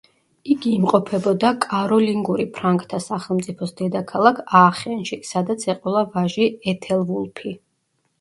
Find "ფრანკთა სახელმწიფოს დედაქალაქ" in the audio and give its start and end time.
2.55-4.39